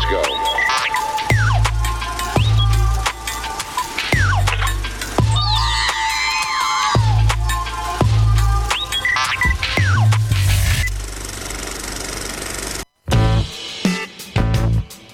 Let's 0.00 0.26
go. 0.26 1.40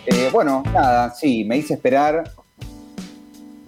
Eh, 0.06 0.30
bueno, 0.32 0.62
nada, 0.72 1.10
sí, 1.14 1.44
me 1.44 1.56
hice 1.58 1.74
esperar. 1.74 2.30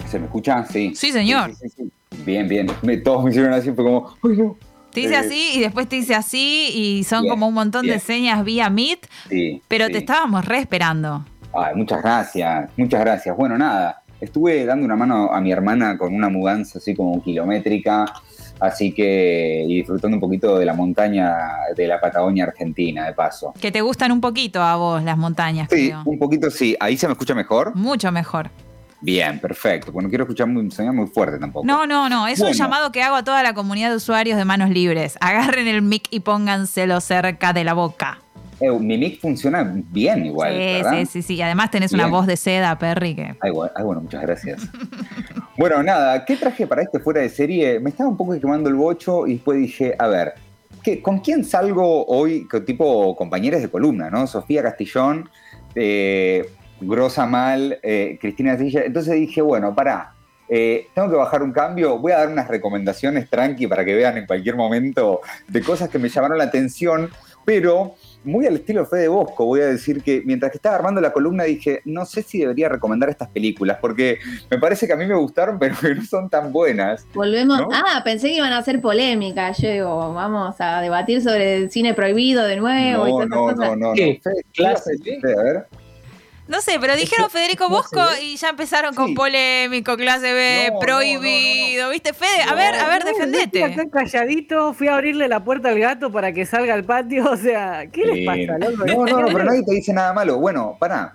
¿Se 0.09 0.19
me 0.19 0.27
escucha? 0.27 0.65
Sí. 0.65 0.93
Sí, 0.95 1.13
señor. 1.13 1.51
Sí, 1.55 1.69
sí, 1.69 1.69
sí, 1.77 1.93
sí. 2.13 2.23
Bien, 2.25 2.49
bien. 2.49 2.67
Me- 2.83 2.97
todos 2.99 3.25
me 3.25 3.31
hicieron 3.31 3.53
así, 3.53 3.73
fue 3.73 3.85
como, 3.85 4.15
ay 4.23 4.37
no. 4.37 4.57
Te 5.03 5.09
dice 5.09 5.15
Eh, 5.15 5.27
así 5.27 5.51
y 5.55 5.61
después 5.61 5.89
te 5.89 5.97
dice 5.97 6.15
así 6.15 6.71
y 6.75 7.05
son 7.05 7.23
Bien, 7.23 7.33
como 7.33 7.49
un 7.49 7.55
montón 7.55 7.87
de 7.87 7.99
señas 7.99 8.45
vía 8.45 8.69
Meet, 8.71 9.07
Sí, 9.29 9.63
pero 9.69 9.87
sí. 9.87 9.93
te 9.93 9.99
estábamos 9.99 10.45
re 10.45 10.59
esperando. 10.59 11.25
Ay, 11.55 11.75
muchas 11.75 12.03
gracias, 12.03 12.71
muchas 12.77 13.01
gracias. 13.01 13.37
Bueno, 13.37 13.57
nada, 13.57 14.03
estuve 14.21 14.65
dando 14.65 14.85
una 14.85 14.97
mano 14.97 15.33
a 15.33 15.41
mi 15.41 15.51
hermana 15.53 15.97
con 15.97 16.15
una 16.15 16.29
mudanza 16.29 16.79
así 16.79 16.95
como 16.95 17.23
kilométrica, 17.23 18.05
así 18.61 18.93
que 18.93 19.65
y 19.67 19.77
disfrutando 19.77 20.17
un 20.17 20.21
poquito 20.21 20.59
de 20.59 20.67
la 20.67 20.75
montaña 20.75 21.35
de 21.77 21.87
la 21.87 22.01
Patagonia 22.01 22.45
Argentina, 22.45 23.07
de 23.07 23.13
paso. 23.15 23.55
Que 23.61 23.71
te 23.73 23.81
gustan 23.81 24.13
un 24.13 24.21
poquito 24.21 24.61
a 24.63 24.77
vos 24.77 25.03
las 25.03 25.17
montañas, 25.17 25.69
Sí, 25.71 25.89
creo. 25.89 26.03
un 26.05 26.19
poquito 26.19 26.51
sí. 26.51 26.77
¿Ahí 26.81 26.97
se 26.97 27.07
me 27.07 27.13
escucha 27.13 27.35
mejor? 27.35 27.75
Mucho 27.75 28.13
mejor. 28.13 28.51
Bien, 29.01 29.39
perfecto. 29.39 29.93
Bueno, 29.93 30.07
no 30.07 30.11
quiero 30.11 30.25
escuchar 30.25 30.49
muy, 30.49 30.71
sonar 30.71 30.93
muy 30.93 31.07
fuerte 31.07 31.39
tampoco. 31.39 31.67
No, 31.67 31.87
no, 31.87 32.09
no. 32.09 32.27
Es 32.27 32.41
un 32.41 32.53
llamado 32.53 32.91
que 32.91 33.03
hago 33.03 33.17
a 33.17 33.25
toda 33.25 33.43
la 33.43 33.55
comunidad 33.55 33.91
de 33.91 33.97
usuarios 33.97 34.37
de 34.37 34.45
manos 34.45 34.71
libres. 34.71 35.17
Agarren 35.21 35.69
el 35.69 35.83
mic 35.83 36.09
y 36.11 36.21
pónganselo 36.21 37.01
cerca 37.01 37.53
de 37.53 37.65
la 37.65 37.75
boca. 37.75 38.19
Eh, 38.61 38.71
mi 38.73 38.99
mic 38.99 39.21
funciona 39.21 39.73
bien 39.91 40.27
igual, 40.27 40.53
sí, 40.53 40.59
¿verdad? 40.59 40.93
sí, 40.99 41.07
sí, 41.07 41.23
sí. 41.23 41.35
Y 41.37 41.43
además 41.43 41.71
tenés 41.71 41.93
una 41.93 42.09
voz 42.09 42.27
de 42.27 42.37
seda, 42.37 42.77
Perry, 42.77 43.15
que. 43.15 43.37
Ay, 43.41 43.51
bueno, 43.53 43.73
ay, 43.77 43.85
bueno, 43.85 44.01
muchas 44.01 44.21
gracias. 44.23 44.69
bueno, 45.57 45.81
nada, 45.83 46.25
¿qué 46.25 46.37
traje 46.37 46.67
para 46.67 46.83
este 46.83 46.99
fuera 46.99 47.21
de 47.21 47.29
serie? 47.29 47.79
Me 47.79 47.91
estaba 47.91 48.11
un 48.11 48.17
poco 48.17 48.39
quemando 48.39 48.69
el 48.69 48.75
bocho 48.75 49.29
y 49.29 49.35
después 49.35 49.61
dije, 49.61 49.95
a 49.97 50.09
ver, 50.09 50.35
¿qué, 50.83 51.01
¿con 51.01 51.21
quién 51.21 51.45
salgo 51.45 52.05
hoy? 52.07 52.49
Tipo 52.67 53.15
compañeros 53.15 53.63
de 53.63 53.71
columna, 53.71 54.11
¿no? 54.11 54.27
Sofía 54.27 54.65
Castillón, 54.65 55.31
eh, 55.77 56.51
Grosa 56.81 57.27
Mal, 57.27 57.79
eh, 57.83 58.19
Cristina 58.21 58.57
Silla. 58.57 58.83
Entonces 58.85 59.15
dije, 59.15 59.43
bueno, 59.43 59.75
pará, 59.75 60.15
eh, 60.49 60.87
tengo 60.95 61.11
que 61.11 61.17
bajar 61.17 61.43
un 61.43 61.53
cambio, 61.53 61.99
voy 61.99 62.13
a 62.13 62.19
dar 62.19 62.29
unas 62.29 62.49
recomendaciones 62.49 63.29
tranqui 63.29 63.67
para 63.67 63.85
que 63.85 63.95
vean 63.95 64.17
en 64.17 64.27
cualquier 64.27 64.57
momento 64.57 65.21
de 65.47 65.61
cosas 65.61 65.89
que 65.91 65.99
me 65.99 66.09
llamaron 66.09 66.39
la 66.39 66.45
atención, 66.45 67.11
pero 67.45 67.95
muy 68.25 68.47
al 68.47 68.57
estilo 68.57 68.85
Fede 68.87 69.09
Bosco, 69.09 69.45
voy 69.45 69.61
a 69.61 69.67
decir 69.67 70.03
que 70.03 70.23
mientras 70.25 70.51
que 70.51 70.59
estaba 70.59 70.77
armando 70.77 71.01
la 71.01 71.13
columna 71.13 71.45
dije, 71.45 71.81
no 71.85 72.05
sé 72.05 72.23
si 72.23 72.41
debería 72.41 72.69
recomendar 72.69 73.09
estas 73.09 73.29
películas, 73.29 73.79
porque 73.81 74.19
me 74.51 74.59
parece 74.59 74.87
que 74.87 74.93
a 74.93 74.97
mí 74.97 75.07
me 75.07 75.15
gustaron, 75.15 75.59
pero 75.59 75.75
que 75.81 75.95
no 75.95 76.05
son 76.05 76.29
tan 76.29 76.53
buenas. 76.53 77.07
Volvemos. 77.15 77.61
¿No? 77.61 77.69
Ah, 77.73 78.03
pensé 78.05 78.29
que 78.29 78.37
iban 78.37 78.53
a 78.53 78.59
hacer 78.59 78.81
polémica. 78.81 79.53
Yo 79.53 79.71
digo, 79.71 80.15
vamos 80.15 80.57
a 80.59 80.81
debatir 80.81 81.23
sobre 81.23 81.57
el 81.57 81.71
cine 81.71 81.95
prohibido 81.95 82.45
de 82.45 82.57
nuevo 82.57 83.07
No, 83.07 83.27
no, 83.27 83.37
cosas. 83.37 83.59
no, 83.59 83.77
no, 83.77 83.89
no. 83.89 83.93
¿Qué? 83.95 84.21
Fede, 84.23 84.43
¿qué 84.53 84.63
¿Clase? 84.63 84.91
Fede? 84.99 85.33
A 85.39 85.43
ver. 85.43 85.67
No 86.49 86.63
sé, 86.63 86.79
pero 86.81 86.97
dijeron 86.97 87.29
Federico 87.31 87.69
Bosco 87.69 88.01
y 88.23 88.37
ya 88.37 88.49
empezaron 88.49 88.95
con 88.95 89.09
Sí. 89.09 89.15
polémico, 89.15 89.97
clase 89.99 90.33
B, 90.33 90.67
No, 90.69 90.75
no, 90.75 90.81
prohibido. 90.81 91.91
¿Viste, 91.91 92.15
Fede? 92.15 92.43
A 92.43 92.53
No, 92.53 92.57
ver, 92.57 92.75
a 92.75 92.89
ver, 92.89 93.05
No, 93.05 93.11
defendete. 93.11 93.63
acá 93.65 93.85
calladito, 93.91 94.73
fui 94.73 94.89
a 94.89 94.95
abrirle 94.95 95.29
la 95.29 95.45
puerta 95.45 95.69
al 95.69 95.79
gato 95.79 96.11
para 96.11 96.33
que 96.33 96.47
salga 96.47 96.73
al 96.75 96.85
patio. 96.85 97.25
O 97.31 97.37
sea, 97.37 97.87
¿qué 97.93 98.05
les 98.07 98.27
pasa? 98.27 98.59
No, 98.59 98.71
no, 99.07 99.21
no, 99.21 99.27
pero 99.27 99.45
nadie 99.45 99.63
te 99.63 99.75
dice 99.75 99.93
nada 99.93 100.13
malo. 100.15 100.39
Bueno, 100.39 100.77
pará. 100.81 101.13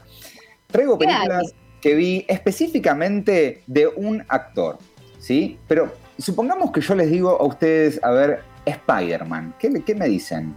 Traigo 0.67 0.97
¿Qué 0.99 1.05
películas 1.07 1.53
que 1.81 1.95
vi 1.95 2.25
específicamente 2.29 3.63
de 3.67 3.87
un 3.87 4.23
actor, 4.29 4.77
¿sí? 5.19 5.57
Pero 5.67 5.91
supongamos 6.17 6.71
que 6.71 6.79
yo 6.81 6.95
les 6.95 7.09
digo 7.09 7.31
a 7.41 7.45
ustedes, 7.45 7.99
a 8.03 8.11
ver, 8.11 8.43
Spider-Man. 8.65 9.55
¿Qué, 9.59 9.69
qué 9.85 9.95
me 9.95 10.07
dicen? 10.07 10.55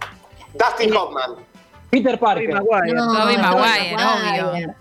Dustin 0.53 0.95
Hoffman. 0.95 1.31
Peter 1.89 2.19
Parker. 2.19 2.53
Maguire. 2.53 2.93
No, 2.93 3.05
Tobey 3.13 3.35
Tobey 3.35 3.37
Maguire, 3.37 3.95
Maguire. 3.95 4.43
obvio. 4.43 4.75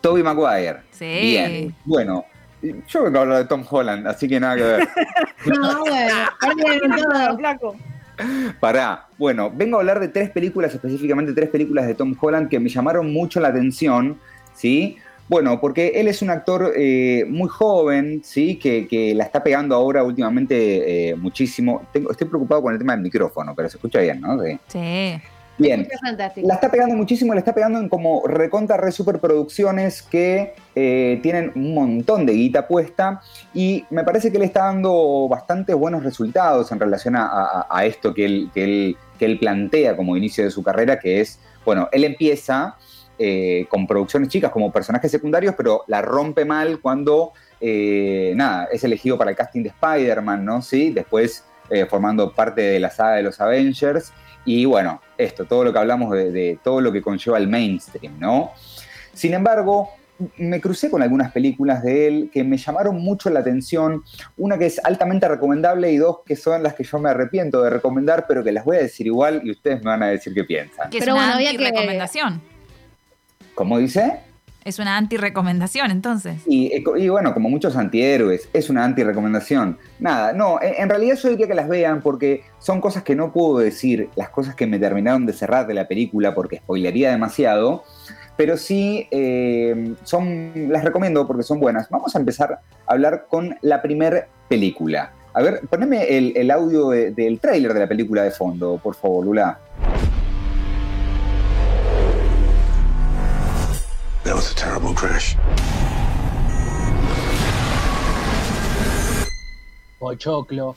Toby 0.00 0.22
Maguire. 0.22 0.76
Sí. 0.92 1.04
Bien. 1.20 1.74
Bueno, 1.84 2.24
yo 2.88 3.02
vengo 3.04 3.18
a 3.18 3.22
hablar 3.22 3.38
de 3.38 3.44
Tom 3.46 3.64
Holland, 3.68 4.06
así 4.06 4.28
que 4.28 4.38
nada 4.40 4.56
que 4.56 4.62
ver. 4.62 4.88
No, 5.46 5.80
bueno. 5.80 6.14
Pará. 8.60 9.06
Bueno, 9.18 9.50
vengo 9.50 9.76
a 9.76 9.80
hablar 9.80 10.00
de 10.00 10.08
tres 10.08 10.30
películas, 10.30 10.74
específicamente 10.74 11.32
tres 11.32 11.48
películas 11.48 11.86
de 11.86 11.94
Tom 11.94 12.14
Holland 12.20 12.48
que 12.50 12.60
me 12.60 12.68
llamaron 12.68 13.10
mucho 13.12 13.40
la 13.40 13.48
atención, 13.48 14.18
¿sí? 14.54 14.98
Bueno, 15.28 15.60
porque 15.60 15.92
él 15.94 16.08
es 16.08 16.20
un 16.22 16.30
actor 16.30 16.72
eh, 16.76 17.24
muy 17.28 17.48
joven, 17.48 18.20
¿sí? 18.24 18.56
Que, 18.56 18.86
que 18.88 19.14
la 19.14 19.24
está 19.24 19.42
pegando 19.42 19.74
ahora 19.76 20.02
últimamente 20.02 21.10
eh, 21.10 21.14
muchísimo. 21.14 21.86
Tengo- 21.92 22.10
estoy 22.10 22.26
preocupado 22.28 22.60
con 22.62 22.72
el 22.72 22.78
tema 22.78 22.92
del 22.94 23.02
micrófono, 23.02 23.54
pero 23.54 23.68
se 23.70 23.76
escucha 23.76 24.00
bien, 24.00 24.20
¿no? 24.20 24.42
Sí. 24.42 24.58
Sí. 24.68 25.22
Bien. 25.60 25.86
La 26.48 26.54
está 26.54 26.70
pegando 26.70 26.96
muchísimo, 26.96 27.34
la 27.34 27.40
está 27.40 27.54
pegando 27.54 27.78
en 27.78 27.88
como 27.88 28.26
recontra 28.26 28.76
re 28.78 28.90
superproducciones 28.92 30.02
que 30.02 30.54
eh, 30.74 31.20
tienen 31.22 31.52
un 31.54 31.74
montón 31.74 32.24
de 32.24 32.32
guita 32.32 32.66
puesta 32.66 33.20
y 33.52 33.84
me 33.90 34.02
parece 34.02 34.32
que 34.32 34.38
le 34.38 34.46
está 34.46 34.64
dando 34.64 35.28
bastantes 35.28 35.76
buenos 35.76 36.02
resultados 36.02 36.72
en 36.72 36.80
relación 36.80 37.14
a, 37.14 37.26
a- 37.26 37.66
a 37.70 37.84
esto 37.84 38.14
que 38.14 38.24
él, 38.24 38.50
que, 38.54 38.64
él, 38.64 38.96
que 39.18 39.26
él 39.26 39.38
plantea 39.38 39.96
como 39.96 40.16
inicio 40.16 40.44
de 40.44 40.50
su 40.50 40.62
carrera, 40.62 40.98
que 40.98 41.20
es, 41.20 41.38
bueno, 41.64 41.88
él 41.92 42.04
empieza 42.04 42.76
eh, 43.18 43.66
con 43.68 43.86
producciones 43.86 44.30
chicas 44.30 44.50
como 44.50 44.72
personajes 44.72 45.10
secundarios, 45.10 45.54
pero 45.56 45.84
la 45.88 46.00
rompe 46.00 46.46
mal 46.46 46.80
cuando, 46.80 47.32
eh, 47.60 48.32
nada, 48.34 48.68
es 48.72 48.82
elegido 48.82 49.18
para 49.18 49.30
el 49.30 49.36
casting 49.36 49.62
de 49.62 49.68
Spider-Man, 49.68 50.42
¿no? 50.42 50.62
Sí, 50.62 50.90
después 50.90 51.44
formando 51.88 52.32
parte 52.32 52.62
de 52.62 52.80
la 52.80 52.90
saga 52.90 53.12
de 53.16 53.22
los 53.22 53.40
Avengers. 53.40 54.12
Y 54.44 54.64
bueno, 54.64 55.00
esto, 55.18 55.44
todo 55.44 55.64
lo 55.64 55.72
que 55.72 55.78
hablamos 55.78 56.12
de, 56.12 56.30
de 56.32 56.58
todo 56.62 56.80
lo 56.80 56.90
que 56.92 57.02
conlleva 57.02 57.38
el 57.38 57.48
mainstream, 57.48 58.18
¿no? 58.18 58.52
Sin 59.12 59.34
embargo, 59.34 59.90
me 60.36 60.60
crucé 60.60 60.90
con 60.90 61.02
algunas 61.02 61.32
películas 61.32 61.82
de 61.82 62.06
él 62.06 62.30
que 62.32 62.44
me 62.44 62.56
llamaron 62.58 62.96
mucho 63.00 63.30
la 63.30 63.40
atención. 63.40 64.02
Una 64.36 64.58
que 64.58 64.66
es 64.66 64.78
altamente 64.84 65.26
recomendable 65.28 65.90
y 65.92 65.96
dos 65.96 66.18
que 66.26 66.36
son 66.36 66.62
las 66.62 66.74
que 66.74 66.84
yo 66.84 66.98
me 66.98 67.08
arrepiento 67.10 67.62
de 67.62 67.70
recomendar, 67.70 68.26
pero 68.28 68.44
que 68.44 68.52
las 68.52 68.64
voy 68.64 68.76
a 68.76 68.80
decir 68.80 69.06
igual 69.06 69.40
y 69.44 69.50
ustedes 69.50 69.78
me 69.82 69.90
van 69.90 70.02
a 70.02 70.08
decir 70.08 70.34
qué 70.34 70.44
piensan. 70.44 70.90
Que 70.90 70.98
es 70.98 71.04
Pero 71.04 71.14
una 71.14 71.22
bueno, 71.22 71.34
había 71.36 71.50
que- 71.50 71.56
anti-recomendación. 71.56 72.40
¿Cómo 73.54 73.78
dice? 73.78 74.20
Es 74.64 74.78
una 74.78 74.96
anti-recomendación, 74.98 75.90
entonces. 75.90 76.42
Y, 76.46 76.82
bueno, 77.08 77.32
como 77.32 77.48
muchos 77.48 77.76
antihéroes, 77.76 78.48
es 78.52 78.68
una 78.68 78.84
anti-recomendación. 78.84 79.78
Nada, 79.98 80.32
no, 80.32 80.58
en, 80.60 80.88
realidad 80.88 81.16
yo 81.16 81.30
diría 81.30 81.46
que 81.46 81.54
las 81.54 81.68
vean 81.68 82.02
porque 82.02 82.42
son 82.58 82.80
cosas 82.80 83.02
que 83.02 83.16
no 83.16 83.32
puedo 83.32 83.58
decir, 83.58 84.10
las 84.16 84.28
cosas 84.28 84.54
que 84.54 84.66
me 84.66 84.78
terminaron 84.78 85.24
de 85.24 85.32
cerrar 85.32 85.66
de 85.66 85.74
la 85.74 85.88
película 85.88 86.34
porque 86.34 86.58
spoilería 86.58 87.10
demasiado, 87.10 87.84
pero 88.36 88.56
sí 88.56 89.06
eh, 89.10 89.94
son, 90.04 90.52
las 90.68 90.84
recomiendo 90.84 91.26
porque 91.26 91.42
son 91.42 91.58
buenas. 91.58 91.88
Vamos 91.88 92.14
a 92.14 92.18
empezar 92.18 92.52
a 92.52 92.60
hablar 92.92 93.26
con 93.28 93.56
la 93.62 93.80
primer 93.80 94.28
película. 94.48 95.12
A 95.32 95.42
ver, 95.42 95.60
poneme 95.70 96.02
el, 96.18 96.50
audio 96.50 96.90
de- 96.90 97.12
del 97.12 97.38
tráiler 97.38 97.72
de 97.72 97.80
la 97.80 97.88
película 97.88 98.22
de 98.24 98.30
fondo, 98.30 98.80
por 98.82 98.94
favor, 98.94 99.24
Lula. 99.24 99.58
That 104.24 104.34
was 104.34 104.52
a 104.52 104.54
terrible 104.54 104.92
crash. 104.92 105.34
Pochoclo. 109.98 110.76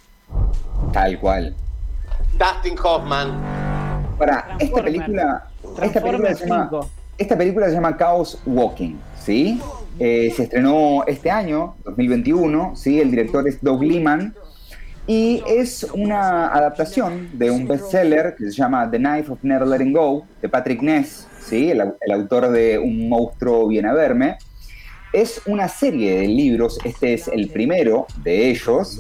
Tal 0.93 1.19
cual. 1.19 1.53
Dustin 2.37 2.77
Hoffman. 2.77 3.31
Para, 4.17 4.55
esta 4.59 4.81
película, 4.81 5.49
esta 5.81 6.01
película 6.01 6.35
se 6.35 6.47
llama... 6.47 6.69
5. 6.69 6.89
Esta 7.17 7.37
película 7.37 7.67
se 7.67 7.73
llama 7.73 7.97
Chaos 7.97 8.39
Walking, 8.45 8.95
¿sí? 9.19 9.59
Eh, 9.99 10.31
se 10.35 10.43
estrenó 10.43 11.03
este 11.05 11.29
año, 11.29 11.75
2021, 11.83 12.75
¿sí? 12.75 13.01
El 13.01 13.11
director 13.11 13.45
es 13.47 13.61
Doug 13.61 13.83
Liman 13.83 14.33
y 15.05 15.43
es 15.45 15.83
una 15.93 16.47
adaptación 16.47 17.29
de 17.33 17.51
un 17.51 17.67
bestseller 17.67 18.35
que 18.37 18.45
se 18.45 18.51
llama 18.51 18.89
The 18.89 18.97
Knife 18.97 19.31
of 19.33 19.39
Never 19.43 19.67
Letting 19.67 19.91
Go, 19.91 20.25
de 20.41 20.47
Patrick 20.47 20.81
Ness, 20.81 21.27
¿sí? 21.45 21.71
El, 21.71 21.81
au- 21.81 21.95
el 22.01 22.11
autor 22.11 22.49
de 22.51 22.79
Un 22.79 23.09
monstruo 23.09 23.67
viene 23.67 23.89
a 23.89 23.93
verme. 23.93 24.37
Es 25.11 25.41
una 25.45 25.67
serie 25.67 26.19
de 26.21 26.27
libros, 26.27 26.79
este 26.83 27.13
es 27.13 27.27
el 27.27 27.49
primero 27.49 28.07
de 28.23 28.49
ellos, 28.49 28.99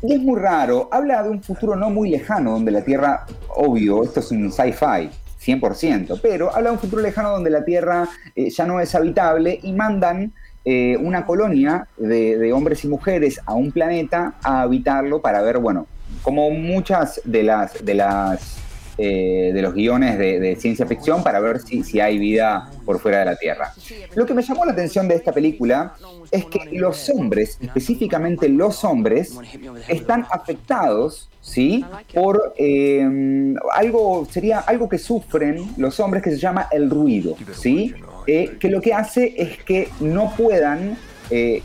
y 0.00 0.14
es 0.14 0.20
muy 0.20 0.38
raro, 0.38 0.88
habla 0.92 1.24
de 1.24 1.30
un 1.30 1.42
futuro 1.42 1.74
no 1.74 1.90
muy 1.90 2.10
lejano, 2.10 2.52
donde 2.52 2.70
la 2.70 2.82
Tierra, 2.84 3.26
obvio, 3.56 4.04
esto 4.04 4.20
es 4.20 4.30
un 4.30 4.52
sci-fi, 4.52 5.10
100%, 5.44 6.20
pero 6.22 6.54
habla 6.54 6.70
de 6.70 6.74
un 6.76 6.80
futuro 6.80 7.02
lejano 7.02 7.30
donde 7.30 7.50
la 7.50 7.64
Tierra 7.64 8.08
eh, 8.36 8.50
ya 8.50 8.66
no 8.66 8.78
es 8.78 8.94
habitable 8.94 9.58
y 9.60 9.72
mandan 9.72 10.32
eh, 10.64 10.96
una 10.98 11.26
colonia 11.26 11.88
de, 11.96 12.38
de 12.38 12.52
hombres 12.52 12.84
y 12.84 12.88
mujeres 12.88 13.40
a 13.46 13.54
un 13.54 13.72
planeta 13.72 14.34
a 14.44 14.60
habitarlo 14.62 15.20
para 15.20 15.42
ver, 15.42 15.58
bueno, 15.58 15.88
como 16.22 16.50
muchas 16.50 17.20
de 17.24 17.42
las, 17.42 17.84
de 17.84 17.94
las 17.94 18.58
eh, 18.98 19.52
de 19.54 19.62
los 19.62 19.74
guiones 19.74 20.18
de, 20.18 20.56
ciencia 20.56 20.86
ficción 20.86 21.22
para 21.22 21.38
ver 21.40 21.60
si, 21.60 21.84
si 21.84 22.00
hay 22.00 22.18
vida 22.18 22.70
por 22.84 22.98
fuera 22.98 23.20
de 23.20 23.24
la 23.26 23.36
Tierra. 23.36 23.72
Lo 24.14 24.26
que 24.26 24.34
me 24.34 24.42
llamó 24.42 24.64
la 24.64 24.72
atención 24.72 25.06
de 25.06 25.14
esta 25.14 25.32
película 25.32 25.94
es 26.30 26.44
que 26.46 26.68
los 26.72 27.08
hombres, 27.10 27.58
específicamente 27.60 28.48
los 28.48 28.84
hombres, 28.84 29.38
están 29.88 30.26
afectados, 30.30 31.28
¿sí? 31.40 31.84
Por 32.12 32.54
eh, 32.58 33.54
algo, 33.72 34.26
sería 34.30 34.60
algo 34.60 34.88
que 34.88 34.98
sufren 34.98 35.74
los 35.76 35.98
hombres 36.00 36.22
que 36.22 36.30
se 36.30 36.38
llama 36.38 36.68
el 36.70 36.90
ruido, 36.90 37.36
¿sí? 37.54 37.94
Eh, 38.26 38.56
que 38.60 38.68
lo 38.68 38.80
que 38.80 38.92
hace 38.92 39.34
es 39.36 39.62
que 39.64 39.88
no 40.00 40.34
puedan, 40.36 40.98
eh, 41.30 41.62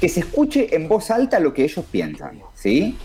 que 0.00 0.08
se 0.08 0.20
escuche 0.20 0.74
en 0.74 0.88
voz 0.88 1.10
alta 1.10 1.38
lo 1.38 1.54
que 1.54 1.64
ellos 1.64 1.84
piensan, 1.90 2.40
¿sí? 2.54 2.96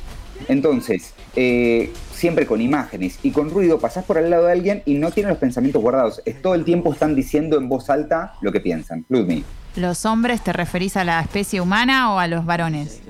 Entonces, 0.48 1.14
eh, 1.36 1.94
siempre 2.14 2.46
con 2.46 2.62
imágenes 2.62 3.20
y 3.24 3.32
con 3.32 3.50
ruido, 3.50 3.80
pasás 3.80 4.04
por 4.06 4.18
al 4.18 4.30
lado 4.30 4.46
de 4.46 4.52
alguien 4.52 4.84
y 4.86 4.96
no 4.96 5.12
tienen 5.12 5.30
los 5.30 5.38
pensamientos 5.40 5.82
guardados. 5.82 6.22
Es 6.26 6.42
todo 6.42 6.56
el 6.56 6.66
tiempo 6.66 6.92
están 6.94 7.16
diciendo 7.16 7.58
en 7.58 7.70
voz 7.70 7.90
alta 7.90 8.34
lo 8.42 8.52
que 8.52 8.60
piensan. 8.60 9.06
Ludmi, 9.10 9.44
¿Los 9.76 10.06
hombres 10.06 10.44
te 10.44 10.52
referís 10.52 10.98
a 10.98 11.04
la 11.04 11.22
especie 11.22 11.62
humana 11.62 12.14
o 12.14 12.20
a 12.20 12.28
los 12.28 12.46
varones? 12.46 13.02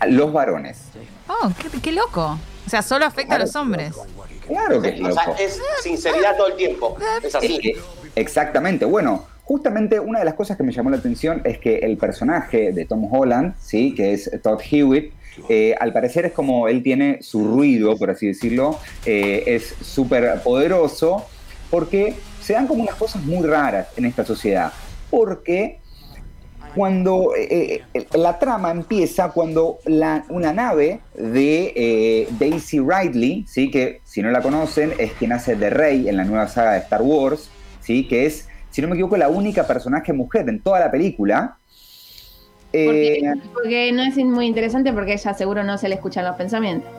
a 0.00 0.06
los 0.06 0.32
varones. 0.32 0.78
Oh, 1.28 1.50
qué, 1.60 1.80
qué 1.80 1.92
loco. 1.92 2.38
O 2.66 2.70
sea, 2.70 2.82
solo 2.82 3.04
afecta 3.06 3.36
a 3.36 3.38
los 3.38 3.54
hombres. 3.56 3.94
Claro 4.46 4.80
que 4.82 4.88
es 4.88 5.00
O 5.00 5.12
sea, 5.12 5.26
loco. 5.26 5.36
es 5.38 5.60
sinceridad 5.82 6.36
todo 6.36 6.48
el 6.48 6.56
tiempo. 6.56 6.96
Es 7.22 7.34
así. 7.34 7.58
que- 7.60 7.76
exactamente. 8.14 8.84
Bueno, 8.84 9.24
justamente 9.46 10.00
una 10.00 10.18
de 10.18 10.24
las 10.24 10.34
cosas 10.34 10.56
que 10.56 10.64
me 10.64 10.72
llamó 10.72 10.90
la 10.90 10.96
atención 10.96 11.40
es 11.44 11.58
que 11.58 11.76
el 11.78 11.96
personaje 11.96 12.72
de 12.72 12.84
Tom 12.84 13.06
Holland, 13.10 13.54
¿sí? 13.60 13.94
que 13.94 14.12
es 14.12 14.28
Todd 14.42 14.60
Hewitt, 14.70 15.12
eh, 15.48 15.74
al 15.78 15.92
parecer 15.92 16.26
es 16.26 16.32
como 16.32 16.66
él 16.66 16.82
tiene 16.82 17.18
su 17.22 17.46
ruido, 17.46 17.96
por 17.96 18.10
así 18.10 18.26
decirlo, 18.26 18.78
eh, 19.04 19.44
es 19.46 19.74
súper 19.82 20.40
poderoso, 20.42 21.24
porque 21.70 22.14
se 22.42 22.54
dan 22.54 22.66
como 22.66 22.82
unas 22.82 22.96
cosas 22.96 23.22
muy 23.24 23.46
raras 23.46 23.86
en 23.96 24.06
esta 24.06 24.24
sociedad. 24.24 24.72
Porque 25.10 25.78
cuando 26.74 27.32
eh, 27.38 27.82
la 28.14 28.38
trama 28.40 28.70
empieza 28.72 29.30
cuando 29.30 29.78
la- 29.84 30.24
una 30.28 30.52
nave 30.52 30.98
de 31.14 31.72
eh, 31.76 32.28
Daisy 32.38 32.80
Ridley, 32.80 33.46
¿sí? 33.48 33.70
que 33.70 34.00
si 34.04 34.22
no 34.22 34.30
la 34.32 34.42
conocen 34.42 34.92
es 34.98 35.12
quien 35.12 35.32
hace 35.32 35.54
de 35.54 35.70
Rey 35.70 36.08
en 36.08 36.16
la 36.16 36.24
nueva 36.24 36.48
saga 36.48 36.72
de 36.72 36.78
Star 36.80 37.02
Wars, 37.02 37.48
¿sí? 37.80 38.08
que 38.08 38.26
es, 38.26 38.48
si 38.76 38.82
no 38.82 38.88
me 38.88 38.94
equivoco, 38.94 39.16
la 39.16 39.30
única 39.30 39.66
personaje 39.66 40.12
mujer 40.12 40.46
en 40.50 40.60
toda 40.60 40.78
la 40.78 40.90
película. 40.90 41.56
Porque, 42.70 43.20
Eh, 43.20 43.32
porque 43.54 43.90
no 43.90 44.02
es 44.02 44.18
muy 44.18 44.44
interesante 44.44 44.92
porque 44.92 45.14
ella 45.14 45.32
seguro 45.32 45.64
no 45.64 45.78
se 45.78 45.88
le 45.88 45.94
escuchan 45.94 46.26
los 46.26 46.36
pensamientos. 46.36 46.90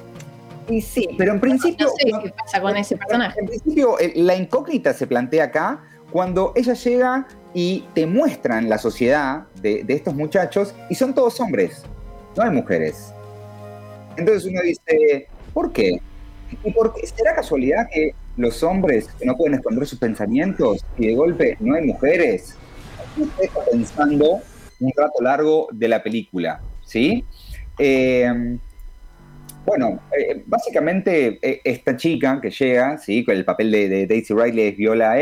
y 0.68 0.82
sí, 0.82 1.08
pero 1.20 1.34
en 1.34 1.40
principio... 1.40 1.86
No 1.86 1.94
sé 1.94 2.24
qué 2.24 2.34
pasa 2.36 2.62
con 2.62 2.76
ese 2.76 2.98
personaje. 2.98 3.40
En 3.40 3.46
principio, 3.46 4.00
eh, 4.00 4.12
la 4.16 4.36
incógnita 4.36 4.92
se 4.92 5.06
plantea 5.06 5.44
acá 5.44 5.84
cuando 6.12 6.52
ella 6.56 6.74
llega 6.74 7.28
y 7.54 7.86
te 7.94 8.08
muestran 8.08 8.70
la 8.70 8.80
sociedad 8.80 9.44
de, 9.62 9.84
de 9.84 9.94
estos 9.94 10.16
muchachos 10.16 10.74
y 10.90 10.96
son 10.96 11.14
todos 11.14 11.40
hombres, 11.40 11.84
no 12.36 12.42
hay 12.42 12.50
mujeres. 12.50 13.14
Entonces 14.18 14.46
uno 14.46 14.64
dice, 14.64 15.28
¿por 15.54 15.72
qué? 15.72 16.02
¿Y 16.64 16.72
por 16.72 16.96
qué? 16.96 17.06
¿Será 17.06 17.36
casualidad 17.36 17.88
que 17.94 18.16
los 18.38 18.64
hombres 18.64 19.10
no 19.24 19.36
pueden 19.36 19.56
esconder 19.56 19.86
sus 19.86 20.00
pensamientos 20.00 20.86
y 20.98 21.08
de 21.08 21.16
golpe 21.16 21.58
no 21.60 21.76
hay 21.76 21.86
mujeres? 21.86 22.56
Se 23.16 23.42
deja 23.42 23.60
pensando 23.72 24.40
un 24.80 24.92
rato 24.96 25.22
largo 25.22 25.68
de 25.72 25.88
la 25.88 26.02
película, 26.04 26.62
¿sí? 26.86 27.26
Eh, 27.78 28.58
bueno, 29.66 30.00
eh, 30.18 30.44
básicamente 30.46 31.40
eh, 31.42 31.62
esta 31.64 31.98
chica 31.98 32.40
que 32.42 32.50
llega, 32.50 32.98
¿sí? 32.98 33.26
con 33.26 33.36
el 33.36 33.44
papel 33.44 33.72
de, 33.72 34.08
Daisy 34.08 34.34
Riley 34.34 34.68
es 34.68 34.78
Viola 34.78 35.12
A, 35.12 35.18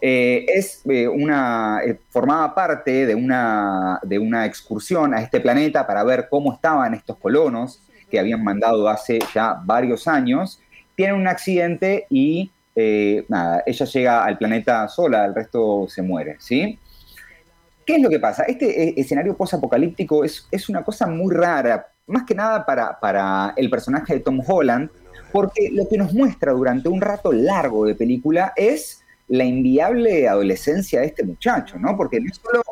es 0.00 0.82
una, 1.12 1.80
formaba 2.10 2.54
parte 2.54 3.06
de 3.06 3.14
una, 3.14 3.98
de 4.02 4.18
una 4.18 4.44
excursión 4.44 5.14
a 5.14 5.22
este 5.22 5.40
planeta 5.40 5.86
para 5.86 6.04
ver 6.04 6.28
cómo 6.28 6.52
estaban 6.52 6.92
estos 6.92 7.16
colonos 7.16 7.82
que 8.10 8.20
habían 8.20 8.44
mandado 8.44 8.86
hace 8.88 9.18
ya 9.34 9.58
varios 9.64 10.06
años. 10.06 10.60
Tienen 10.96 11.16
un 11.16 11.28
accidente 11.28 12.06
y 12.10 12.50
eh, 12.76 13.24
nada, 13.28 13.62
ella 13.66 13.86
llega 13.86 14.24
al 14.24 14.38
planeta 14.38 14.88
sola, 14.88 15.24
el 15.24 15.34
resto 15.34 15.86
se 15.88 16.02
muere, 16.02 16.36
¿sí? 16.38 16.78
¿Qué 17.86 17.96
es 17.96 18.02
lo 18.02 18.08
que 18.08 18.18
pasa? 18.18 18.44
Este 18.44 18.88
eh, 18.88 18.94
escenario 18.96 19.36
posapocalíptico 19.36 20.24
es, 20.24 20.48
es 20.50 20.68
una 20.68 20.82
cosa 20.82 21.06
muy 21.06 21.34
rara, 21.34 21.86
más 22.06 22.24
que 22.24 22.34
nada 22.34 22.64
para, 22.64 22.98
para 22.98 23.52
el 23.56 23.70
personaje 23.70 24.14
de 24.14 24.20
Tom 24.20 24.40
Holland, 24.46 24.90
porque 25.32 25.70
lo 25.72 25.88
que 25.88 25.98
nos 25.98 26.12
muestra 26.12 26.52
durante 26.52 26.88
un 26.88 27.00
rato 27.00 27.32
largo 27.32 27.84
de 27.84 27.94
película 27.94 28.52
es 28.56 29.04
la 29.28 29.44
inviable 29.44 30.28
adolescencia 30.28 31.00
de 31.00 31.06
este 31.06 31.24
muchacho, 31.24 31.78
¿no? 31.78 31.96
Porque 31.96 32.20
no 32.20 32.32
solo 32.34 32.62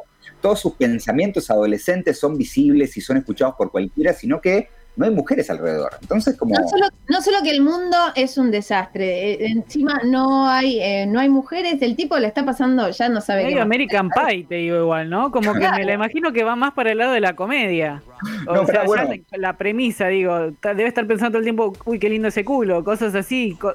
todos 0.41 0.61
sus 0.61 0.75
pensamientos 0.75 1.51
adolescentes 1.51 2.19
son 2.19 2.37
visibles 2.37 2.97
y 2.97 3.01
son 3.01 3.17
escuchados 3.17 3.55
por 3.57 3.71
cualquiera, 3.71 4.13
sino 4.13 4.41
que 4.41 4.69
no 4.95 5.07
hay 5.07 5.11
mujeres 5.11 5.49
alrededor. 5.49 5.93
Entonces, 6.03 6.37
como... 6.37 6.55
No 6.55 6.69
solo, 6.69 6.87
no 7.09 7.23
solo 7.23 7.39
que 7.43 7.51
el 7.51 7.63
mundo 7.63 7.97
es 8.15 8.37
un 8.37 8.51
desastre, 8.51 9.33
eh, 9.33 9.47
encima 9.47 10.01
no 10.05 10.47
hay, 10.49 10.81
eh, 10.81 11.07
no 11.07 11.19
hay 11.19 11.31
mujeres, 11.31 11.81
el 11.81 11.97
tipo 11.97 12.19
le 12.19 12.27
está 12.27 12.45
pasando, 12.45 12.91
ya 12.91 13.09
no 13.09 13.21
sabe 13.23 13.51
más. 13.55 13.63
American 13.63 14.11
Pie, 14.11 14.45
te 14.47 14.57
digo 14.57 14.77
igual, 14.77 15.09
¿no? 15.09 15.31
Como 15.31 15.55
que 15.55 15.61
me 15.71 15.85
la 15.85 15.95
imagino 15.95 16.33
que 16.33 16.45
va 16.45 16.57
más 16.57 16.75
para 16.75 16.93
el 16.93 16.99
lado 16.99 17.13
de 17.13 17.21
la 17.21 17.35
comedia. 17.35 18.03
O 18.47 18.55
No, 18.55 18.67
sea, 18.67 18.83
ya 18.83 18.85
bueno. 18.85 19.11
la, 19.31 19.39
la 19.39 19.57
premisa, 19.57 20.09
digo, 20.09 20.53
debe 20.63 20.87
estar 20.87 21.07
pensando 21.07 21.33
todo 21.33 21.39
el 21.39 21.45
tiempo, 21.45 21.73
uy, 21.87 21.99
qué 21.99 22.09
lindo 22.11 22.29
ese 22.29 22.45
culo, 22.45 22.85
cosas 22.85 23.15
así. 23.15 23.57
co-. 23.59 23.73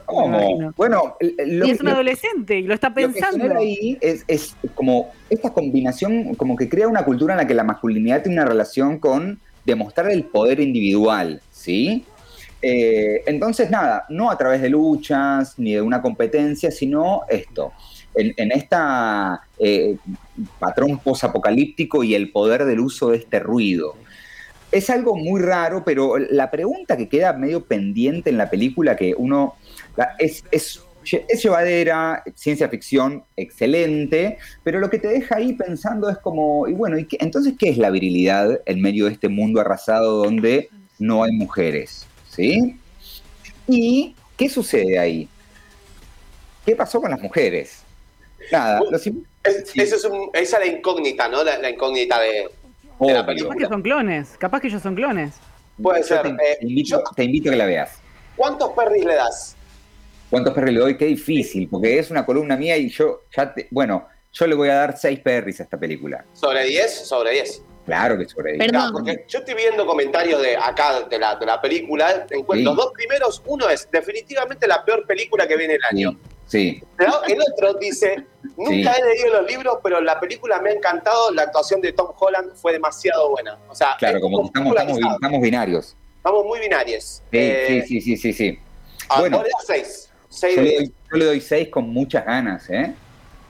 Bueno, 0.77 1.17
lo, 1.19 1.65
y 1.65 1.69
es 1.71 1.79
un 1.79 1.87
lo- 1.87 1.93
adolescente 1.93 2.59
y 2.59 2.63
lo 2.63 2.73
está 2.75 2.89
Lo 2.89 2.95
que 2.95 3.07
pensando. 3.07 3.57
ahí 3.57 3.97
es, 4.01 4.23
es 4.27 4.55
como 4.75 5.09
esta 5.29 5.51
combinación, 5.51 6.35
como 6.35 6.55
que 6.55 6.69
crea 6.69 6.87
una 6.87 7.03
cultura 7.03 7.33
en 7.33 7.39
la 7.39 7.47
que 7.47 7.53
la 7.55 7.63
masculinidad 7.63 8.21
tiene 8.21 8.39
una 8.39 8.47
relación 8.47 8.99
con 8.99 9.39
demostrar 9.67 10.09
el 10.09 10.23
poder 10.23 10.61
individual, 10.61 11.41
¿sí? 11.51 12.05
Eh, 12.61 13.21
entonces, 13.27 13.69
nada, 13.69 14.05
no 14.09 14.31
a 14.31 14.37
través 14.37 14.61
de 14.61 14.69
luchas 14.69 15.59
ni 15.59 15.73
de 15.73 15.81
una 15.81 16.01
competencia, 16.01 16.71
sino 16.71 17.23
esto, 17.29 17.73
en, 18.15 18.33
en 18.37 18.51
esta 18.53 19.41
eh, 19.59 19.97
patrón 20.57 20.97
posapocalíptico 20.99 22.03
y 22.03 22.15
el 22.15 22.31
poder 22.31 22.65
del 22.65 22.79
uso 22.79 23.09
de 23.11 23.17
este 23.17 23.39
ruido. 23.39 23.95
Es 24.71 24.89
algo 24.89 25.15
muy 25.15 25.41
raro, 25.41 25.83
pero 25.85 26.17
la 26.17 26.49
pregunta 26.49 26.97
que 26.97 27.09
queda 27.09 27.33
medio 27.33 27.65
pendiente 27.65 28.29
en 28.29 28.37
la 28.37 28.49
película, 28.49 28.95
que 28.95 29.13
uno 29.17 29.55
es, 30.17 30.81
es 31.29 31.41
llevadera, 31.43 32.23
ciencia 32.35 32.67
ficción 32.69 33.23
excelente, 33.35 34.37
pero 34.63 34.79
lo 34.79 34.89
que 34.89 34.99
te 34.99 35.07
deja 35.07 35.37
ahí 35.37 35.53
pensando 35.53 36.09
es 36.09 36.17
como, 36.17 36.67
y 36.67 36.73
bueno, 36.73 36.97
¿y 36.97 37.05
qué- 37.05 37.17
entonces, 37.19 37.53
¿qué 37.57 37.69
es 37.69 37.77
la 37.77 37.89
virilidad 37.89 38.59
en 38.65 38.81
medio 38.81 39.05
de 39.05 39.11
este 39.13 39.29
mundo 39.29 39.61
arrasado 39.61 40.23
donde 40.23 40.69
no 40.99 41.23
hay 41.23 41.31
mujeres? 41.31 42.05
¿Sí? 42.29 42.77
¿Y 43.67 44.15
qué 44.35 44.49
sucede 44.49 44.99
ahí? 44.99 45.27
¿Qué 46.65 46.75
pasó 46.75 46.99
con 47.01 47.11
las 47.11 47.21
mujeres? 47.21 47.83
Nada, 48.51 48.81
los 48.89 49.05
in- 49.07 49.25
Es- 49.43 49.69
sí. 49.69 49.79
eso 49.81 49.95
es 49.95 50.03
un- 50.05 50.29
esa 50.33 50.57
es 50.61 50.67
la 50.69 50.77
incógnita, 50.77 51.27
¿no? 51.27 51.43
La, 51.43 51.57
la 51.57 51.69
incógnita 51.69 52.19
de, 52.19 52.49
de 52.99 53.13
la 53.13 53.25
película. 53.25 53.53
Capaz 53.55 53.59
que 53.67 53.73
son 53.73 53.81
clones, 53.81 54.35
capaz 54.37 54.59
que 54.61 54.67
ellos 54.67 54.81
son 54.81 54.95
clones. 54.95 55.33
Puede 55.81 56.01
Yo 56.01 56.07
ser. 56.07 56.21
te, 56.23 56.29
eh, 56.29 56.57
te 56.59 56.65
invito, 56.67 56.89
yo- 56.89 57.03
te 57.15 57.23
invito 57.23 57.49
a 57.49 57.51
que 57.51 57.57
la 57.57 57.65
veas. 57.65 57.99
¿Cuántos 58.35 58.71
perris 58.73 59.03
le 59.05 59.15
das? 59.15 59.55
¿Cuántos 60.29 60.53
perris 60.53 60.73
le 60.73 60.79
doy? 60.81 60.97
Qué 60.97 61.05
difícil, 61.05 61.69
porque 61.69 61.99
es 61.99 62.11
una 62.11 62.25
columna 62.25 62.57
mía 62.57 62.75
y 62.77 62.89
yo 62.89 63.21
ya 63.35 63.53
te, 63.53 63.67
bueno, 63.71 64.07
yo 64.33 64.45
le 64.47 64.55
voy 64.55 64.69
a 64.69 64.75
dar 64.75 64.97
seis 64.97 65.19
perris 65.19 65.59
a 65.59 65.63
esta 65.63 65.77
película. 65.79 66.25
¿Sobre 66.33 66.65
10? 66.65 67.07
Sobre 67.07 67.31
10. 67.31 67.63
Claro 67.85 68.17
que 68.17 68.27
sobre 68.27 68.57
Perdón. 68.57 68.69
Claro, 68.69 68.91
porque 68.91 69.25
yo 69.29 69.39
estoy 69.39 69.53
viendo 69.53 69.85
comentarios 69.85 70.41
de 70.41 70.57
acá 70.57 71.03
de 71.09 71.17
la, 71.17 71.35
de 71.37 71.45
la 71.45 71.61
película. 71.61 72.25
encuentro- 72.29 72.55
Sí. 72.57 72.63
Los 72.63 72.75
dos 72.75 72.91
primeros, 72.93 73.41
uno 73.45 73.69
es 73.69 73.87
definitivamente 73.89 74.67
la 74.67 74.83
peor 74.83 75.07
película 75.07 75.47
que 75.47 75.55
viene 75.55 75.75
el 75.75 75.83
año. 75.89 76.19
Sí. 76.45 76.83
Pero 76.97 77.23
el 77.25 77.39
otro 77.53 77.73
dice, 77.75 78.25
nunca 78.57 78.93
Sí. 78.93 79.01
he 79.01 79.05
leído 79.05 79.41
los 79.41 79.49
libros, 79.49 79.77
pero 79.81 80.01
la 80.01 80.19
película 80.19 80.59
me 80.61 80.71
ha 80.71 80.73
encantado, 80.73 81.31
la 81.31 81.43
actuación 81.43 81.79
de 81.79 81.93
Tom 81.93 82.11
Holland 82.17 82.53
fue 82.55 82.73
demasiado 82.73 83.29
buena. 83.29 83.57
O 83.69 83.75
sea, 83.75 83.95
Claro, 83.97 84.17
es 84.17 84.21
como 84.21 84.41
que 84.41 84.47
estamos, 84.47 84.75
estamos, 84.99 85.41
binarios. 85.41 85.95
Estamos 86.17 86.45
muy 86.45 86.59
binarios. 86.59 87.03
Sí, 87.31 87.37
Eh, 87.37 87.83
sí, 87.87 88.01
sí, 88.01 88.01
sí, 88.01 88.17
sí, 88.17 88.33
sí. 88.33 88.59
ah, 89.07 89.21
Bueno. 89.21 89.37
vos 89.37 89.45
le 89.45 89.51
das 89.51 89.65
seis. 89.65 90.06
Seis 90.37 90.55
Yo 90.55 90.61
de 90.61 90.67
le, 90.69 90.75
doy, 90.77 90.93
yo 91.11 91.17
le 91.17 91.25
doy 91.25 91.41
seis 91.41 91.69
con 91.69 91.89
muchas 91.89 92.25
ganas, 92.25 92.69
¿eh? 92.69 92.93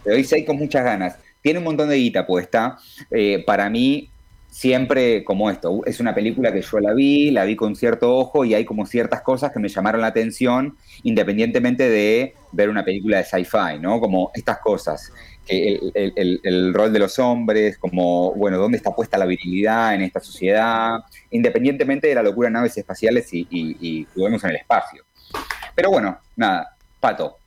Le 0.05 0.11
doy 0.13 0.23
seis 0.23 0.45
con 0.45 0.57
muchas 0.57 0.83
ganas. 0.83 1.17
Tiene 1.41 1.59
un 1.59 1.65
montón 1.65 1.89
de 1.89 1.95
guita 1.97 2.25
puesta. 2.25 2.77
Eh, 3.11 3.43
para 3.45 3.69
mí, 3.69 4.09
siempre 4.49 5.23
como 5.23 5.49
esto, 5.51 5.81
es 5.85 5.99
una 5.99 6.15
película 6.15 6.51
que 6.51 6.61
yo 6.61 6.79
la 6.79 6.93
vi, 6.93 7.31
la 7.31 7.43
vi 7.45 7.55
con 7.55 7.75
cierto 7.75 8.15
ojo 8.15 8.43
y 8.45 8.53
hay 8.53 8.65
como 8.65 8.85
ciertas 8.85 9.21
cosas 9.21 9.51
que 9.51 9.59
me 9.59 9.69
llamaron 9.69 10.01
la 10.01 10.07
atención, 10.07 10.75
independientemente 11.03 11.89
de 11.89 12.33
ver 12.53 12.69
una 12.69 12.83
película 12.83 13.17
de 13.17 13.23
sci-fi, 13.25 13.79
¿no? 13.79 13.99
Como 13.99 14.31
estas 14.33 14.59
cosas, 14.59 15.11
que 15.45 15.73
el, 15.73 15.91
el- 15.93 16.13
el- 16.15 16.39
el 16.43 16.73
rol 16.73 16.91
de 16.91 16.99
los 16.99 17.19
hombres, 17.19 17.77
como, 17.77 18.33
bueno, 18.33 18.57
dónde 18.57 18.77
está 18.77 18.91
puesta 18.95 19.17
la 19.17 19.25
virilidad 19.25 19.93
en 19.93 20.01
esta 20.01 20.19
sociedad, 20.19 20.99
independientemente 21.31 22.07
de 22.07 22.15
la 22.15 22.23
locura 22.23 22.47
de 22.47 22.53
naves 22.53 22.77
espaciales 22.77 23.31
y, 23.33 23.45
y, 23.49 23.77
y 23.79 24.07
juguemos 24.13 24.43
en 24.45 24.51
el 24.51 24.55
espacio. 24.57 25.03
Pero 25.75 25.91
bueno, 25.91 26.17
nada, 26.35 26.75
Pato. 26.99 27.37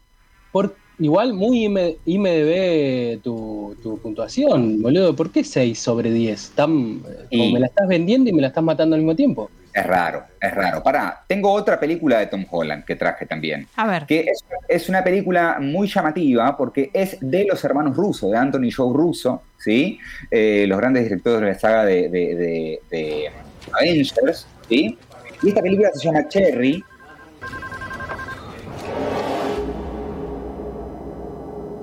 Por, 0.52 0.74
igual 0.98 1.32
muy 1.32 1.64
IM- 1.66 1.96
IMDB 2.06 3.20
tu, 3.22 3.76
tu 3.82 3.98
puntuación, 3.98 4.80
boludo. 4.82 5.14
¿Por 5.16 5.30
qué 5.30 5.44
6 5.44 5.78
sobre 5.78 6.10
10? 6.10 6.52
Tan, 6.54 7.02
eh, 7.08 7.26
como 7.30 7.44
Y- 7.44 7.52
me 7.52 7.60
la 7.60 7.66
estás 7.66 7.88
vendiendo 7.88 8.30
y 8.30 8.32
me 8.32 8.42
la 8.42 8.48
estás 8.48 8.64
matando 8.64 8.94
al 8.96 9.02
mismo 9.02 9.16
tiempo. 9.16 9.50
Es 9.72 9.86
raro, 9.86 10.24
es 10.40 10.52
raro. 10.52 10.82
Pará, 10.82 11.22
tengo 11.28 11.52
otra 11.52 11.78
película 11.78 12.18
de 12.18 12.26
Tom 12.26 12.44
Holland 12.50 12.84
que 12.84 12.96
traje 12.96 13.24
también. 13.24 13.68
A 13.76 13.86
ver. 13.86 14.04
que 14.04 14.22
es, 14.22 14.44
es 14.68 14.88
una 14.88 15.04
película 15.04 15.58
muy 15.60 15.86
llamativa 15.86 16.56
porque 16.56 16.90
es 16.92 17.16
de 17.20 17.46
los 17.48 17.62
hermanos 17.62 17.96
Russo, 17.96 18.28
de 18.30 18.36
Anthony 18.36 18.70
Joe 18.76 18.92
Russo, 18.92 19.42
¿sí? 19.58 19.96
Eh, 20.28 20.64
los 20.66 20.76
grandes 20.76 21.04
directores 21.04 21.40
de 21.42 21.46
la 21.52 21.58
saga 21.58 21.84
de, 21.84 22.08
de- 22.08 22.34
de- 22.34 22.80
de 22.90 23.30
Avengers, 23.72 24.46
¿sí? 24.68 24.98
Y 25.42 25.48
esta 25.48 25.62
película 25.62 25.90
se 25.94 26.04
llama 26.04 26.26
Cherry. 26.28 26.82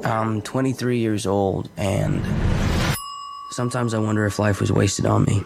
I'm 0.07 0.41
23 0.41 0.97
years 0.97 1.25
old, 1.27 1.69
and 1.77 2.21
sometimes 3.51 3.93
I 3.93 3.99
wonder 3.99 4.25
if 4.25 4.39
life 4.39 4.61
was 4.61 4.71
wasted 4.71 5.05
on 5.05 5.25
me. 5.25 5.43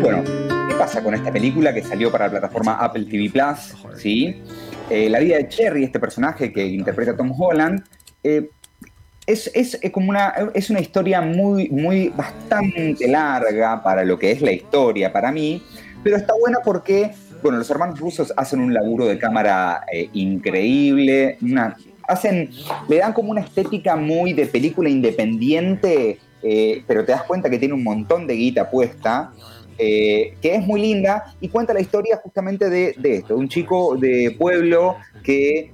Bueno, 0.00 0.22
¿qué 0.68 0.74
pasa 0.78 1.02
con 1.02 1.14
esta 1.14 1.30
película 1.30 1.74
que 1.74 1.82
salió 1.82 2.10
para 2.10 2.26
la 2.26 2.30
plataforma 2.30 2.72
Apple 2.80 3.04
TV 3.04 3.28
Plus? 3.30 3.74
¿sí? 4.00 4.42
Eh, 4.88 5.08
la 5.10 5.18
vida 5.20 5.36
de 5.36 5.48
Cherry, 5.48 5.84
este 5.84 6.00
personaje 6.00 6.52
que 6.52 6.66
interpreta 6.66 7.14
Tom 7.16 7.32
Holland, 7.38 7.82
eh, 8.24 8.48
es, 9.26 9.50
es- 9.54 9.78
es 9.82 9.90
como 9.90 10.08
una, 10.10 10.32
es 10.54 10.70
una 10.70 10.80
historia 10.80 11.20
muy, 11.20 11.68
muy 11.68 12.08
bastante 12.08 13.06
larga 13.06 13.82
para 13.82 14.04
lo 14.04 14.18
que 14.18 14.32
es 14.32 14.40
la 14.40 14.52
historia 14.52 15.12
para 15.12 15.30
mí, 15.30 15.62
pero 16.02 16.16
está 16.16 16.32
buena 16.40 16.58
porque, 16.64 17.12
bueno, 17.42 17.58
los 17.58 17.70
hermanos 17.70 18.00
rusos 18.00 18.32
hacen 18.36 18.60
un 18.60 18.72
laburo 18.72 19.04
de 19.06 19.18
cámara 19.18 19.84
eh, 19.92 20.08
increíble, 20.14 21.36
una, 21.42 21.76
hacen, 22.10 22.50
le 22.88 22.98
dan 22.98 23.12
como 23.12 23.30
una 23.30 23.40
estética 23.40 23.96
muy 23.96 24.32
de 24.32 24.46
película 24.46 24.88
independiente, 24.88 26.18
eh, 26.42 26.82
pero 26.86 27.04
te 27.04 27.12
das 27.12 27.22
cuenta 27.22 27.48
que 27.48 27.58
tiene 27.58 27.74
un 27.74 27.84
montón 27.84 28.26
de 28.26 28.34
guita 28.34 28.70
puesta, 28.70 29.32
eh, 29.78 30.34
que 30.42 30.56
es 30.56 30.66
muy 30.66 30.80
linda 30.80 31.34
y 31.40 31.48
cuenta 31.48 31.72
la 31.72 31.80
historia 31.80 32.20
justamente 32.22 32.68
de, 32.68 32.94
esto, 33.02 33.36
un 33.36 33.48
chico 33.48 33.96
de 33.96 34.34
pueblo 34.38 34.96
que 35.22 35.70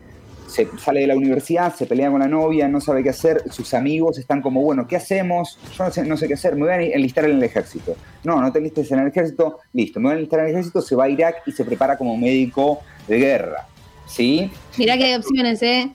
se 0.46 0.68
sale 0.78 1.00
de 1.00 1.08
la 1.08 1.16
universidad, 1.16 1.74
se 1.74 1.86
pelea 1.86 2.10
con 2.10 2.20
la 2.20 2.28
novia, 2.28 2.68
no 2.68 2.80
sabe 2.80 3.02
qué 3.02 3.10
hacer, 3.10 3.42
sus 3.50 3.74
amigos 3.74 4.16
están 4.18 4.42
como, 4.42 4.62
bueno, 4.62 4.86
¿qué 4.86 4.96
hacemos? 4.96 5.58
Yo 5.76 5.84
no 5.84 5.90
sé, 5.90 6.04
no 6.04 6.16
sé 6.16 6.28
qué 6.28 6.34
hacer, 6.34 6.54
me 6.54 6.62
voy 6.62 6.70
a 6.70 6.80
enlistar 6.80 7.24
en 7.24 7.38
el 7.38 7.42
ejército. 7.42 7.96
No, 8.22 8.40
no 8.40 8.52
te 8.52 8.58
enlistes 8.58 8.90
en 8.92 9.00
el 9.00 9.08
ejército, 9.08 9.58
listo, 9.72 9.98
me 9.98 10.04
voy 10.04 10.12
a 10.12 10.16
enlistar 10.16 10.40
en 10.40 10.46
el 10.46 10.52
ejército, 10.52 10.80
se 10.82 10.94
va 10.94 11.04
a 11.04 11.08
Irak 11.08 11.42
y 11.46 11.52
se 11.52 11.64
prepara 11.64 11.98
como 11.98 12.16
médico 12.16 12.80
de 13.08 13.18
guerra. 13.18 13.66
¿Sí? 14.06 14.50
Mirá 14.78 14.96
que 14.96 15.04
hay 15.04 15.14
opciones, 15.14 15.60
¿eh? 15.62 15.90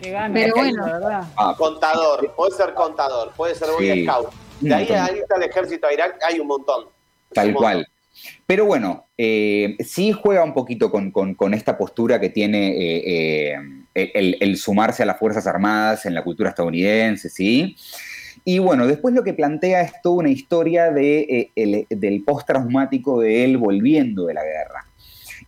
Qué 0.00 0.10
gana, 0.10 0.34
Pero 0.34 0.54
bueno. 0.56 0.84
verdad. 0.84 1.22
Ah, 1.36 1.54
Contador, 1.56 2.32
puede 2.36 2.52
ser 2.52 2.74
contador, 2.74 3.32
puede 3.36 3.54
ser 3.54 3.68
Boy 3.70 3.90
Sí. 3.92 4.04
Scout. 4.04 4.28
De 4.60 4.74
ahí 4.74 4.86
montón. 4.88 5.04
a 5.04 5.12
irte 5.16 5.34
al 5.34 5.42
ejército 5.42 5.86
a 5.86 5.92
Irak 5.92 6.18
hay 6.26 6.40
un 6.40 6.46
montón. 6.46 6.84
Tal 7.32 7.48
Un 7.48 7.54
montón. 7.54 7.72
cual. 7.72 7.86
Pero 8.46 8.64
bueno, 8.64 9.06
eh, 9.18 9.76
sí 9.80 10.12
juega 10.12 10.44
un 10.44 10.54
poquito 10.54 10.90
con, 10.90 11.10
con- 11.10 11.34
con 11.34 11.52
esta 11.54 11.76
postura 11.76 12.20
que 12.20 12.28
tiene 12.30 12.68
eh, 12.68 13.56
eh, 13.94 14.10
el, 14.14 14.36
el 14.40 14.56
sumarse 14.56 15.02
a 15.02 15.06
las 15.06 15.18
Fuerzas 15.18 15.46
Armadas 15.46 16.06
en 16.06 16.14
la 16.14 16.22
cultura 16.22 16.50
estadounidense, 16.50 17.28
¿sí? 17.28 17.76
Y 18.44 18.58
bueno, 18.58 18.86
después 18.86 19.14
lo 19.14 19.24
que 19.24 19.32
plantea 19.34 19.80
es 19.80 19.92
toda 20.02 20.16
una 20.16 20.28
historia 20.30 20.90
de, 20.90 21.20
eh, 21.20 21.50
el- 21.56 21.86
del 21.88 22.22
postraumático 22.24 23.20
de 23.20 23.44
él 23.44 23.56
volviendo 23.58 24.26
de 24.26 24.34
la 24.34 24.44
guerra. 24.44 24.86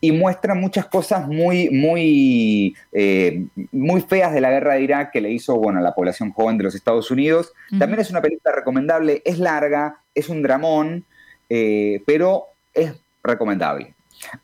Y 0.01 0.13
muestra 0.13 0.55
muchas 0.55 0.87
cosas 0.87 1.27
muy, 1.27 1.71
muy, 1.71 2.77
eh, 2.93 3.47
muy 3.73 4.01
feas 4.03 4.33
de 4.33 4.41
la 4.41 4.51
guerra 4.51 4.75
de 4.75 4.83
Irak 4.83 5.13
que 5.13 5.21
le 5.21 5.31
hizo 5.31 5.57
bueno, 5.57 5.79
a 5.79 5.83
la 5.83 5.95
población 5.95 6.33
joven 6.33 6.59
de 6.59 6.65
los 6.65 6.75
Estados 6.75 7.11
Unidos. 7.11 7.53
También 7.79 8.01
es 8.01 8.11
una 8.11 8.23
película 8.23 8.55
recomendable, 8.55 9.23
es 9.25 9.39
larga, 9.39 10.01
es 10.15 10.29
un 10.29 10.43
dramón, 10.43 11.05
eh, 11.49 12.03
pero 12.07 12.47
es 12.75 12.93
recomendable. 13.23 13.95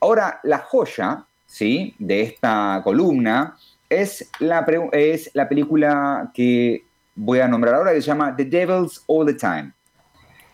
Ahora, 0.00 0.40
la 0.42 0.58
joya 0.58 1.24
¿sí? 1.46 1.94
de 1.98 2.22
esta 2.22 2.80
columna 2.82 3.56
es 3.88 4.30
la, 4.38 4.64
es 4.92 5.30
la 5.34 5.48
película 5.48 6.30
que 6.34 6.84
voy 7.14 7.40
a 7.40 7.48
nombrar 7.48 7.74
ahora 7.74 7.92
que 7.92 8.00
se 8.00 8.06
llama 8.06 8.34
The 8.34 8.44
Devils 8.44 9.02
All 9.06 9.26
the 9.26 9.34
Time. 9.34 9.72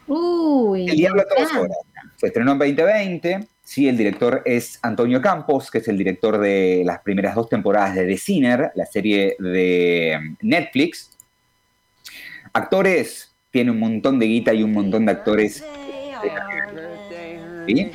Uy. 0.06 0.88
El 0.88 0.96
Diablo 0.96 1.22
a 1.22 1.24
todas 1.24 1.54
horas. 1.54 1.78
Se 2.16 2.26
estrenó 2.28 2.52
en 2.52 2.58
2020. 2.58 3.48
Sí, 3.68 3.86
el 3.86 3.98
director 3.98 4.40
es 4.46 4.78
Antonio 4.80 5.20
Campos, 5.20 5.70
que 5.70 5.76
es 5.76 5.88
el 5.88 5.98
director 5.98 6.38
de 6.38 6.84
las 6.86 7.00
primeras 7.00 7.34
dos 7.34 7.50
temporadas 7.50 7.94
de 7.94 8.06
The 8.06 8.16
Sinner, 8.16 8.72
la 8.74 8.86
serie 8.86 9.36
de 9.38 10.18
Netflix. 10.40 11.10
Actores, 12.54 13.34
tiene 13.50 13.70
un 13.70 13.78
montón 13.78 14.18
de 14.18 14.24
guita 14.24 14.54
y 14.54 14.62
un 14.62 14.72
montón 14.72 15.04
de 15.04 15.12
actores. 15.12 15.62
¿sí? 17.66 17.90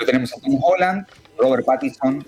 Lo 0.00 0.06
tenemos 0.06 0.32
a 0.32 0.40
Tom 0.40 0.58
Holland, 0.62 1.06
Robert 1.36 1.66
Pattinson, 1.66 2.24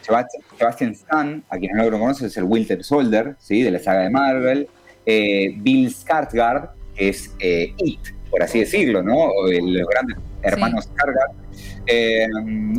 Sebastian, 0.00 0.92
Stan, 0.92 1.42
a 1.48 1.58
quienes 1.58 1.76
no 1.76 1.90
lo 1.90 1.98
conocen, 1.98 2.28
es 2.28 2.36
el 2.36 2.44
Winter 2.44 2.84
Soldier, 2.84 3.34
¿sí? 3.40 3.62
de 3.62 3.70
la 3.72 3.80
saga 3.80 4.02
de 4.02 4.10
Marvel. 4.10 4.68
Eh, 5.06 5.56
Bill 5.56 5.92
Skarsgård, 5.92 6.70
que 6.94 7.08
es 7.08 7.34
eh, 7.40 7.74
It, 7.78 8.00
por 8.30 8.44
así 8.44 8.60
decirlo, 8.60 9.02
¿no? 9.02 9.32
Los 9.50 9.88
grandes 9.88 10.18
hermanos 10.42 10.88
Skarsgård. 10.88 11.49
Eh, 11.86 12.26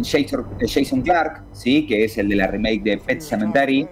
Jason, 0.03 0.45
Jason 0.65 1.01
Clark, 1.01 1.43
¿sí? 1.51 1.85
que 1.85 2.05
es 2.05 2.17
el 2.17 2.29
de 2.29 2.35
la 2.35 2.47
remake 2.47 2.81
de 2.83 2.97
Pet 2.97 3.21
Cemetery. 3.21 3.87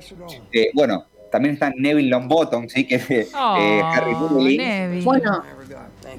Eh, 0.53 0.69
bueno, 0.73 1.05
también 1.31 1.53
está 1.55 1.71
Neville 1.75 2.09
Longbottom, 2.09 2.67
¿sí? 2.69 2.85
que 2.85 2.95
es 2.95 3.11
eh, 3.11 3.27
Oh, 3.35 3.55
Harry 3.93 4.13
Potter. 4.13 5.03
Bueno, 5.03 5.43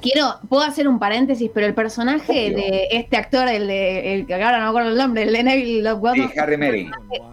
quiero, 0.00 0.34
puedo 0.48 0.62
hacer 0.62 0.86
un 0.86 0.98
paréntesis, 0.98 1.50
pero 1.52 1.66
el 1.66 1.74
personaje 1.74 2.46
Obvio. 2.48 2.56
de 2.56 2.88
este 2.92 3.16
actor, 3.16 3.48
el 3.48 3.66
de, 3.66 4.14
el 4.14 4.26
que 4.26 4.34
ahora 4.34 4.58
no 4.58 4.64
me 4.64 4.68
acuerdo 4.70 4.90
el 4.90 4.96
nombre, 4.96 5.22
el 5.24 5.32
de 5.32 5.42
Neville 5.42 5.82
Longbottom, 5.82 6.30
Sí, 6.32 6.38
Harry 6.38 6.90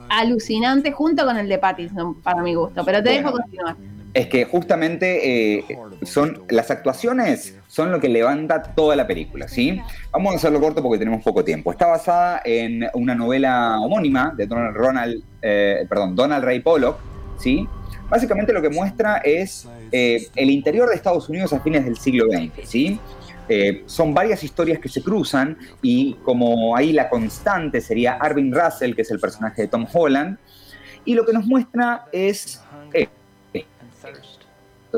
alucinante 0.10 0.92
junto 0.92 1.26
con 1.26 1.38
el 1.38 1.48
de 1.50 1.58
Pattinson, 1.58 2.22
para 2.22 2.42
mi 2.42 2.54
gusto. 2.56 2.84
Pero 2.86 3.04
te 3.04 3.10
Bueno. 3.12 3.28
dejo 3.28 3.38
continuar. 3.42 3.76
Es 4.18 4.30
que 4.30 4.46
justamente 4.46 5.58
eh, 5.60 5.64
son 6.02 6.42
las 6.50 6.72
actuaciones 6.72 7.56
son 7.68 7.92
lo 7.92 8.00
que 8.00 8.10
levanta 8.10 8.64
toda 8.64 8.96
la 8.96 9.06
película, 9.06 9.48
¿sí? 9.48 9.80
Vamos 10.12 10.34
a 10.34 10.38
hacerlo 10.38 10.60
corto 10.60 10.82
porque 10.82 10.98
tenemos 10.98 11.24
poco 11.24 11.44
tiempo. 11.44 11.72
Está 11.72 11.86
basada 11.86 12.42
en 12.44 12.88
una 12.96 13.14
novela 13.14 13.80
homónima 13.80 14.34
de 14.36 14.48
Donald, 14.48 14.76
Ronald, 14.76 15.24
eh, 15.44 15.86
perdón, 15.88 16.16
Donald 16.16 16.44
Ray 16.44 16.62
Pollock, 16.62 16.98
¿sí? 17.38 17.68
Básicamente 18.10 18.54
lo 18.54 18.62
que 18.64 18.72
muestra 18.72 19.18
es 19.18 19.68
eh, 19.92 20.28
el 20.34 20.50
interior 20.50 20.90
de 20.90 20.96
Estados 20.96 21.30
Unidos 21.30 21.54
a 21.54 21.60
fines 21.60 21.86
del 21.86 21.96
siglo 21.96 22.26
XX, 22.26 22.68
¿sí? 22.68 23.00
Son 23.86 24.16
varias 24.16 24.44
historias 24.44 24.80
que 24.80 24.90
se 24.90 25.04
cruzan 25.04 25.60
y 25.84 26.16
como 26.24 26.76
ahí 26.76 26.92
la 26.92 27.08
constante 27.08 27.82
sería 27.82 28.14
Arvin 28.14 28.52
Russell, 28.52 28.96
que 28.96 29.04
es 29.04 29.12
el 29.12 29.20
personaje 29.20 29.62
de 29.62 29.68
Tom 29.68 29.86
Holland, 29.94 30.40
y 31.06 31.14
lo 31.14 31.24
que 31.24 31.34
nos 31.34 31.46
muestra 31.46 32.06
es 32.12 32.64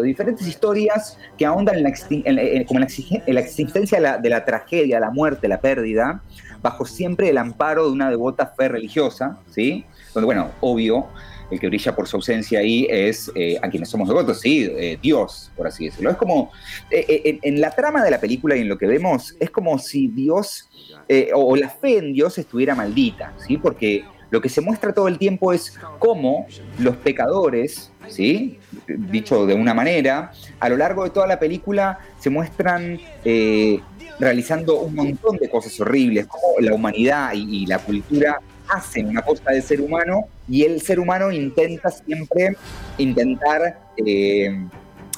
diferentes 0.03 0.47
historias 0.47 1.17
que 1.37 1.45
ahondan 1.45 1.75
en 1.77 1.83
la, 1.83 1.89
en 2.09 2.35
la- 2.35 2.41
en- 2.41 2.65
la 2.79 2.87
en 3.27 3.35
la 3.35 3.41
existencia 3.41 4.17
de 4.19 4.29
la, 4.29 4.45
tragedia, 4.45 4.99
la 4.99 5.11
muerte, 5.11 5.47
la 5.47 5.59
pérdida, 5.59 6.21
bajo 6.61 6.85
siempre 6.85 7.29
el 7.29 7.37
amparo 7.37 7.85
de 7.85 7.91
una 7.91 8.09
devota 8.09 8.47
fe 8.47 8.67
religiosa, 8.67 9.39
¿sí? 9.49 9.85
Donde, 10.13 10.25
bueno, 10.25 10.51
obvio, 10.61 11.07
el 11.51 11.59
que 11.59 11.67
brilla 11.67 11.95
por 11.95 12.07
su 12.07 12.17
ausencia 12.17 12.59
ahí 12.59 12.85
es 12.89 13.31
eh, 13.33 13.57
a 13.61 13.69
quienes 13.69 13.89
somos 13.89 14.07
devotos, 14.07 14.39
sí, 14.39 14.69
eh, 14.71 14.99
Dios, 15.01 15.51
por 15.57 15.65
así 15.67 15.85
decirlo. 15.85 16.11
Es 16.11 16.17
como, 16.17 16.51
eh, 16.91 17.05
eh, 17.07 17.39
en, 17.41 17.59
la 17.59 17.71
trama 17.71 18.03
de 18.03 18.11
la 18.11 18.19
película 18.19 18.55
y 18.55 18.61
en 18.61 18.67
lo 18.69 18.77
que 18.77 18.85
vemos, 18.85 19.35
es 19.39 19.49
como 19.49 19.79
si 19.79 20.07
Dios, 20.09 20.69
eh, 21.07 21.31
o 21.33 21.55
la 21.55 21.69
fe 21.69 21.97
en 21.97 22.13
Dios 22.13 22.37
estuviera 22.37 22.75
maldita, 22.75 23.33
¿sí? 23.47 23.57
Porque 23.57 24.03
lo 24.31 24.41
que 24.41 24.49
se 24.49 24.61
muestra 24.61 24.93
todo 24.93 25.07
el 25.07 25.17
tiempo 25.17 25.53
es 25.53 25.77
cómo 25.97 26.47
los 26.77 26.95
pecadores, 26.97 27.91
¿sí? 28.07 28.59
dicho 28.87 29.45
de 29.45 29.53
una 29.53 29.73
manera, 29.73 30.31
a 30.59 30.69
lo 30.69 30.77
largo 30.77 31.03
de 31.03 31.09
toda 31.09 31.27
la 31.27 31.39
película 31.39 31.99
se 32.19 32.29
muestran 32.29 32.99
eh, 33.25 33.79
realizando 34.19 34.79
un 34.81 34.95
montón 34.95 35.37
de 35.37 35.49
cosas 35.49 35.79
horribles, 35.79 36.27
como 36.27 36.59
la 36.59 36.73
humanidad 36.73 37.31
y, 37.33 37.65
la 37.65 37.79
cultura 37.79 38.39
hacen 38.67 39.07
una 39.07 39.21
cosa 39.23 39.51
del 39.51 39.63
ser 39.63 39.81
humano 39.81 40.27
y 40.47 40.63
el 40.63 40.81
ser 40.81 40.99
humano 40.99 41.31
intenta 41.31 41.89
siempre 41.89 42.55
intentar, 42.97 43.79
eh, 43.97 44.63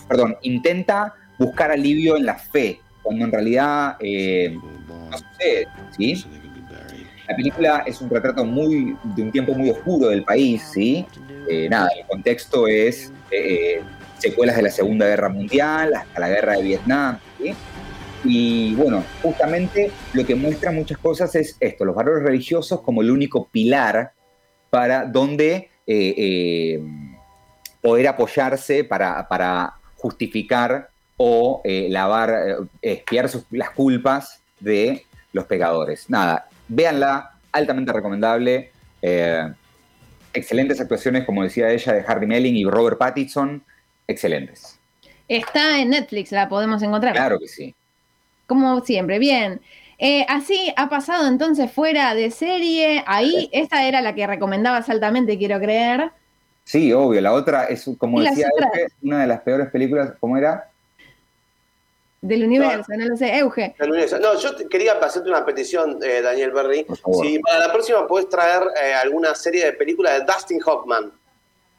perdón, 0.08 0.38
intenta 0.41 1.13
buscar 1.38 1.72
alivio 1.72 2.15
en 2.15 2.25
la 2.25 2.36
fe, 2.36 2.80
cuando 3.01 3.25
en 3.25 3.32
realidad 3.32 3.98
eh, 4.00 4.56
no 4.88 5.18
sucede, 5.18 5.68
¿sí? 5.98 6.25
La 7.32 7.38
película 7.38 7.84
es 7.86 8.02
un 8.02 8.10
retrato 8.10 8.44
muy 8.44 8.98
de 9.04 9.24
un 9.24 9.32
tiempo 9.32 9.54
muy 9.54 9.70
oscuro 9.70 10.10
del 10.10 10.26
país, 10.26 10.64
¿sí? 10.74 11.06
Eh, 11.48 11.70
nada, 11.70 11.90
el 11.98 12.06
contexto 12.06 12.68
es 12.68 13.10
eh, 13.32 13.82
secuelas 14.18 14.58
de 14.58 14.64
la 14.64 14.70
Segunda 14.70 15.06
Guerra 15.08 15.30
Mundial 15.30 15.94
hasta 15.96 16.20
la 16.20 16.28
Guerra 16.28 16.58
de 16.58 16.64
Vietnam, 16.64 17.20
¿sí? 17.38 17.54
Y 18.26 18.76
bueno, 18.76 19.06
justamente 19.22 19.92
lo 20.12 20.26
que 20.26 20.36
muestra 20.36 20.74
muchas 20.74 20.98
cosas 20.98 21.34
es 21.36 21.56
esto, 21.62 21.86
los 21.86 21.96
valores 21.96 22.22
religiosos 22.22 22.82
como 22.82 23.02
el 23.02 23.10
único 23.10 23.48
pilar 23.48 24.12
para 24.70 25.06
donde 25.06 25.70
eh, 25.88 26.84
poder 27.82 28.10
apoyarse 28.10 28.84
para, 28.84 29.74
justificar 29.96 30.90
o 31.16 31.62
lavar, 31.64 32.58
sus- 33.30 33.46
las 33.52 33.70
culpas 33.70 34.42
de 34.60 35.06
los 35.32 35.46
pecadores. 35.46 36.10
Nada, 36.10 36.50
véanla, 36.72 37.32
altamente 37.51 37.92
recomendable. 37.92 38.72
eh, 39.01 39.51
excelentes 40.34 40.80
actuaciones, 40.80 41.25
como 41.25 41.44
decía 41.44 41.70
ella, 41.70 41.94
de 41.94 42.06
Harry 42.08 42.25
Melling 42.25 42.56
y 42.56 42.63
Robert 42.63 42.98
Pattinson. 42.98 43.63
Excelentes. 44.08 44.78
Está 45.28 45.80
en 45.80 45.90
Netflix, 45.90 46.32
la 46.32 46.48
podemos 46.48 46.82
encontrar. 46.82 47.13
Claro 47.13 47.40
que 47.40 47.48
sí. 47.48 47.75
Como 48.48 48.82
siempre, 48.82 49.20
bien. 49.20 49.62
Eh, 49.98 50.25
así 50.30 50.74
ha 50.78 50.90
pasado 50.90 51.28
entonces 51.28 51.72
fuera 51.72 52.13
de 52.16 52.32
serie. 52.32 53.04
Ahí, 53.06 53.50
esta 53.51 53.86
era 53.86 54.01
la 54.01 54.16
que 54.16 54.25
recomendabas 54.25 54.90
altamente, 54.90 55.38
quiero 55.38 55.60
creer. 55.60 56.12
Sí, 56.63 56.92
obvio. 56.94 57.22
La 57.22 57.34
otra 57.34 57.66
es, 57.66 57.90
como 57.98 58.22
¿Y 58.22 58.25
las 58.25 58.36
decía 58.36 58.50
una 59.01 59.22
de 59.22 59.28
las 59.28 59.42
peores 59.42 59.70
películas. 59.70 60.13
¿Cómo 60.20 60.38
era? 60.38 60.71
Del 62.24 62.44
universo, 62.46 62.92
no 62.96 63.06
lo 63.08 63.18
sé. 63.18 63.36
Euge. 63.38 63.74
El 63.80 63.90
universo. 63.90 64.20
No, 64.20 64.38
yo 64.38 64.56
te- 64.56 64.68
quería 64.68 64.94
hacerte 64.94 65.28
una 65.30 65.44
petición, 65.44 65.98
eh, 66.04 66.22
Daniel 66.22 66.51
Berry. 66.51 66.86
Si 67.24 67.40
para 67.40 67.60
la 67.66 67.72
próxima 67.74 68.06
podés 68.08 68.30
traer 68.30 68.62
eh, 68.84 68.94
alguna 68.94 69.34
serie 69.34 69.66
de 69.66 69.74
películas 69.74 70.20
de 70.20 70.25
Dustin 70.32 70.60
Hoffman. 70.63 71.12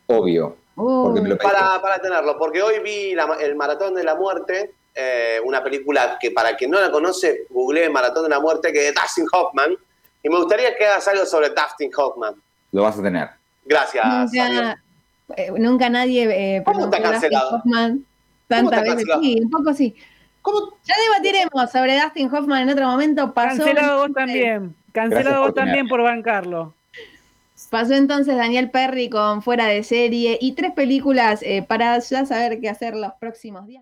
Obvio. 0.07 0.57
Me 0.77 1.29
lo. 1.29 1.39
Para, 1.39 1.81
para 1.81 2.01
tenerlo, 2.01 2.37
porque 2.39 2.61
hoy 2.61 2.81
vi 2.81 3.15
la- 3.15 3.37
el 3.41 3.55
Maratón 3.55 3.95
de 3.95 4.03
la 4.03 4.17
Muerte, 4.17 4.73
eh, 4.95 5.39
una 5.45 5.63
película 5.63 6.19
que 6.21 6.33
para 6.33 6.57
quien 6.57 6.73
no 6.73 6.81
la 6.81 6.91
conoce, 6.91 7.47
googleé 7.51 7.89
Maratón 7.89 8.25
de 8.25 8.31
la 8.31 8.41
Muerte, 8.41 8.73
que 8.73 8.89
es 8.89 8.95
de 8.95 9.01
Dustin 9.01 9.27
Hoffman, 9.33 9.77
y 10.25 10.29
me 10.29 10.37
gustaría 10.39 10.75
que 10.77 10.85
hagas 10.87 11.07
algo 11.07 11.25
sobre 11.25 11.51
Dustin 11.51 11.91
Hoffman. 11.97 12.35
Lo 12.73 12.83
vas 12.83 12.99
a 12.99 13.03
tener. 13.03 13.29
Gracias. 13.65 14.05
Daniel. 14.33 14.65
Nunca, 14.65 14.83
eh, 15.37 15.51
nunca 15.57 15.89
nadie 15.89 16.57
eh, 16.57 16.63
¿Cómo 16.65 16.87
está 16.87 17.01
cancelado? 17.01 17.57
Hoffman 17.59 18.05
¿Cómo 18.49 18.71
tantas 18.71 18.73
está 18.81 18.81
veces. 18.83 18.97
cancelado? 19.09 19.23
Sí, 19.23 19.41
un 19.41 19.51
poco 19.51 19.73
sí. 19.75 19.95
¿Cómo? 20.43 20.75
Ya 20.85 20.95
debatiremos 21.09 21.71
sobre 21.71 22.01
Dustin 22.01 22.33
Hoffman 22.35 22.63
en 22.63 22.71
otro 22.71 22.87
momento. 22.89 23.33
Pasó, 23.33 23.65
Cancelado 23.65 23.99
vos 24.01 24.13
también. 24.13 24.75
Cancelado 24.93 25.43
vos 25.43 25.55
también 25.55 25.89
por 25.89 26.03
bancarlo. 26.03 26.75
pasó 27.71 27.95
entonces 27.95 28.37
Daniel 28.37 28.71
Perry 28.71 29.09
con 29.09 29.43
Fuera 29.43 29.67
de 29.67 29.83
Serie 29.85 30.37
y 30.41 30.53
tres 30.53 30.73
películas 30.73 31.43
eh, 31.43 31.65
para 31.67 31.99
ya 32.01 32.27
saber 32.27 32.61
qué 32.61 32.69
hacer 32.69 32.95
los 32.95 33.13
próximos 33.15 33.67
días. 33.67 33.81